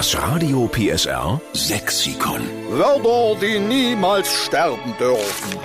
Das 0.00 0.16
Radio 0.16 0.66
PSR 0.66 1.38
Sexikon. 1.52 2.40
Wörter, 2.70 3.38
die 3.38 3.58
niemals 3.58 4.32
sterben 4.32 4.94
dürfen. 4.98 5.58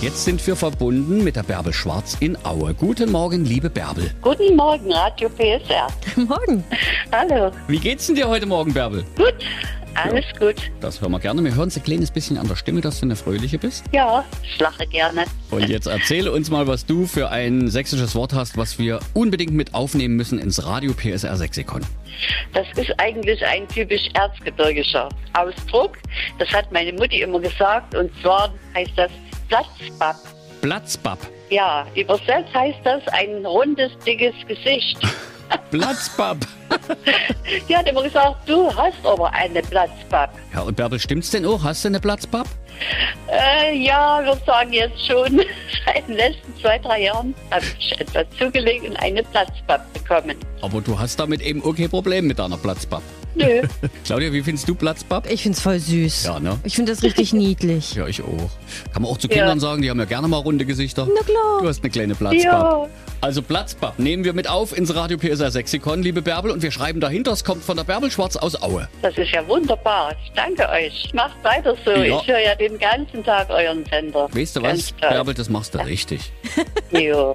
Jetzt 0.00 0.24
sind 0.24 0.46
wir 0.46 0.54
verbunden 0.54 1.24
mit 1.24 1.34
der 1.34 1.42
Bärbel 1.42 1.72
Schwarz 1.72 2.16
in 2.20 2.38
Aue. 2.44 2.72
Guten 2.74 3.10
Morgen, 3.10 3.44
liebe 3.44 3.68
Bärbel. 3.70 4.12
Guten 4.22 4.54
Morgen, 4.54 4.92
Radio 4.92 5.28
PSR. 5.28 5.88
Morgen. 6.14 6.62
Hallo. 7.10 7.50
Wie 7.66 7.80
geht's 7.80 8.06
denn 8.06 8.14
dir 8.14 8.28
heute 8.28 8.46
Morgen, 8.46 8.72
Bärbel? 8.72 9.04
Gut, 9.16 9.34
alles 9.94 10.24
gut. 10.38 10.56
Das 10.80 11.00
hören 11.00 11.12
wir 11.12 11.20
gerne. 11.20 11.42
Wir 11.44 11.54
hören 11.54 11.70
so 11.70 11.80
ein 11.80 11.84
kleines 11.84 12.10
bisschen 12.10 12.38
an 12.38 12.48
der 12.48 12.56
Stimme, 12.56 12.80
dass 12.80 13.00
du 13.00 13.06
eine 13.06 13.16
fröhliche 13.16 13.58
bist. 13.58 13.84
Ja, 13.92 14.24
ich 14.42 14.58
lache 14.58 14.86
gerne. 14.86 15.24
Und 15.50 15.68
jetzt 15.68 15.86
erzähle 15.86 16.32
uns 16.32 16.50
mal, 16.50 16.66
was 16.66 16.86
du 16.86 17.06
für 17.06 17.30
ein 17.30 17.68
sächsisches 17.68 18.14
Wort 18.14 18.32
hast, 18.32 18.56
was 18.56 18.78
wir 18.78 19.00
unbedingt 19.14 19.52
mit 19.52 19.74
aufnehmen 19.74 20.16
müssen 20.16 20.38
ins 20.38 20.64
Radio 20.64 20.92
PSR 20.92 21.36
Sexikon. 21.36 21.82
Das 22.52 22.66
ist 22.76 22.92
eigentlich 22.98 23.44
ein 23.44 23.66
typisch 23.68 24.08
erzgebirgischer 24.14 25.08
Ausdruck. 25.32 25.98
Das 26.38 26.48
hat 26.52 26.70
meine 26.72 26.92
Mutti 26.92 27.22
immer 27.22 27.40
gesagt 27.40 27.94
und 27.94 28.10
zwar 28.22 28.52
heißt 28.74 28.92
das 28.96 29.10
Platzbab. 29.48 30.16
Platzbab. 30.64 31.18
Ja, 31.50 31.86
übersetzt 31.94 32.54
heißt 32.54 32.78
das 32.84 33.06
ein 33.08 33.44
rundes, 33.44 33.92
dickes 34.06 34.34
Gesicht. 34.48 34.96
Platzbab. 35.70 36.38
Die 37.68 37.76
hat 37.76 37.86
immer 37.86 38.02
gesagt, 38.02 38.48
du 38.48 38.74
hast 38.74 39.04
aber 39.04 39.30
eine 39.34 39.60
Platzbab. 39.60 40.34
Ja, 40.54 40.62
und 40.62 40.74
Bärbel, 40.74 40.98
stimmt's 40.98 41.30
denn 41.32 41.44
auch? 41.44 41.62
Hast 41.62 41.84
du 41.84 41.88
eine 41.88 42.00
Platzbab? 42.00 42.46
Äh, 43.30 43.76
ja, 43.76 44.22
wir 44.24 44.38
sagen 44.46 44.72
jetzt 44.72 45.06
schon, 45.06 45.42
seit 45.84 46.08
den 46.08 46.16
letzten 46.16 46.56
zwei, 46.58 46.78
drei 46.78 47.02
Jahren 47.02 47.34
habe 47.50 47.66
ich 47.78 48.00
etwas 48.00 48.24
zugelegt 48.38 48.88
und 48.88 48.96
eine 48.96 49.22
Platzbab 49.22 49.92
bekommen. 49.92 50.38
Aber 50.62 50.80
du 50.80 50.98
hast 50.98 51.20
damit 51.20 51.42
eben 51.42 51.62
auch 51.62 51.76
kein 51.76 51.90
Problem 51.90 52.26
mit 52.26 52.38
deiner 52.38 52.56
Platzbab. 52.56 53.02
Nö. 53.34 53.62
Claudia, 54.04 54.32
wie 54.32 54.42
findest 54.42 54.68
du 54.68 54.74
Platzbab? 54.74 55.30
Ich 55.30 55.42
find's 55.42 55.60
voll 55.60 55.78
süß. 55.78 56.24
Ja, 56.26 56.40
ne? 56.40 56.58
Ich 56.64 56.74
finde 56.76 56.92
das 56.92 57.02
richtig 57.02 57.32
niedlich. 57.32 57.94
Ja, 57.94 58.06
ich 58.06 58.22
auch. 58.22 58.50
Kann 58.92 59.02
man 59.02 59.10
auch 59.10 59.18
zu 59.18 59.28
Ja. 59.28 59.34
Kindern 59.38 59.60
sagen, 59.60 59.82
die 59.82 59.90
haben 59.90 59.98
ja 59.98 60.04
gerne 60.04 60.28
mal 60.28 60.38
runde 60.38 60.64
Gesichter. 60.64 61.06
Na 61.14 61.22
klar. 61.22 61.60
Du 61.62 61.68
hast 61.68 61.82
eine 61.82 61.90
kleine 61.90 62.14
Platzbab. 62.14 62.42
Ja. 62.44 62.86
Also 63.20 63.40
Platzbab 63.42 63.98
nehmen 63.98 64.22
wir 64.24 64.34
mit 64.34 64.48
auf 64.50 64.76
ins 64.76 64.94
Radio 64.94 65.16
PSR 65.16 65.50
Sexikon, 65.50 66.02
liebe 66.02 66.20
Bärbel, 66.20 66.50
und 66.50 66.62
wir 66.62 66.70
schreiben 66.70 67.00
dahinter, 67.00 67.32
es 67.32 67.42
kommt 67.42 67.64
von 67.64 67.76
der 67.76 67.84
Bärbel 67.84 68.10
Schwarz 68.10 68.36
aus 68.36 68.60
Aue. 68.60 68.86
Das 69.00 69.16
ist 69.16 69.30
ja 69.30 69.46
wunderbar. 69.48 70.12
Ich 70.22 70.30
danke 70.32 70.68
euch. 70.68 71.10
Macht 71.14 71.42
weiter 71.42 71.74
so. 71.84 71.90
Ja. 71.92 72.20
Ich 72.20 72.26
höre 72.28 72.40
ja 72.40 72.54
den 72.54 72.78
ganzen 72.78 73.24
Tag 73.24 73.48
euren 73.50 73.84
Sender. 73.86 74.28
Weißt 74.32 74.56
du 74.56 74.60
Ganz 74.62 74.78
was, 74.92 74.96
toll. 75.00 75.08
Bärbel, 75.10 75.34
das 75.34 75.48
machst 75.48 75.74
du 75.74 75.78
richtig. 75.86 76.32
Jo. 76.90 77.34